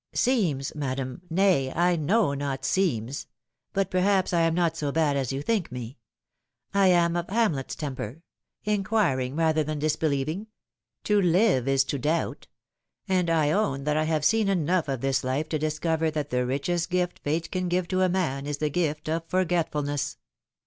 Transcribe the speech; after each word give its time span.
"'Seems,' 0.15 0.73
madam! 0.73 1.21
nay, 1.29 1.71
I 1.71 1.95
know 1.95 2.33
not' 2.33 2.65
seems;' 2.65 3.27
but 3.75 3.91
perhaps 3.91 4.33
I 4.33 4.41
am 4.41 4.55
not 4.55 4.75
so 4.75 4.91
bad 4.91 5.15
as 5.15 5.31
you 5.31 5.43
think 5.43 5.71
me. 5.71 5.99
I 6.73 6.87
am 6.87 7.15
of 7.15 7.29
Hamlet's 7.29 7.75
temper 7.75 8.23
inquiring 8.63 9.35
rather 9.35 9.63
than 9.63 9.77
disbelieving. 9.77 10.47
To 11.03 11.21
live 11.21 11.67
is 11.67 11.83
to 11.83 11.99
doubt. 11.99 12.47
And 13.07 13.29
I 13.29 13.51
own 13.51 13.83
that 13.83 13.95
I 13.95 14.05
have 14.05 14.25
seen 14.25 14.49
enough 14.49 14.87
of 14.87 15.01
this 15.01 15.23
life 15.23 15.47
to 15.49 15.59
discover 15.59 16.09
that 16.09 16.31
the 16.31 16.47
richest 16.47 16.89
gift 16.89 17.19
Fate 17.23 17.51
can 17.51 17.67
give 17.67 17.87
to 17.89 18.09
man 18.09 18.47
is 18.47 18.57
the 18.57 18.71
gift 18.71 19.07
of 19.07 19.25
forgetfulness." 19.27 20.17